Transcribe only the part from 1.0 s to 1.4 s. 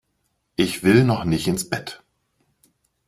noch